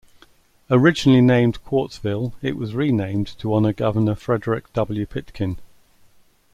[0.71, 5.05] Originally named Quartzville, it was renamed to honor Governor Frederick W.
[5.05, 5.59] Pitkin.